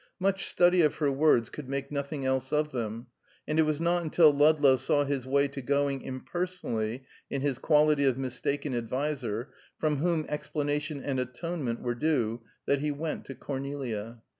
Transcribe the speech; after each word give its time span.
Much 0.19 0.47
study 0.47 0.81
of 0.81 0.95
her 0.95 1.11
words 1.11 1.51
could 1.51 1.69
make 1.69 1.91
nothing 1.91 2.25
else 2.25 2.51
of 2.51 2.71
them, 2.71 3.05
and 3.47 3.59
it 3.59 3.61
was 3.61 3.79
not 3.79 4.01
until 4.01 4.33
Ludlow 4.33 4.75
saw 4.75 5.03
his 5.03 5.27
way 5.27 5.47
to 5.49 5.61
going 5.61 6.01
impersonally 6.01 7.03
in 7.29 7.41
his 7.41 7.59
quality 7.59 8.05
of 8.05 8.17
mistaken 8.17 8.73
adviser, 8.73 9.53
from 9.77 9.97
whom 9.97 10.25
explanation 10.27 11.03
and 11.03 11.19
atonement 11.19 11.81
were 11.81 11.93
due, 11.93 12.41
that 12.65 12.79
he 12.79 12.89
went 12.89 13.25
to 13.25 13.35
Cornelia. 13.35 14.23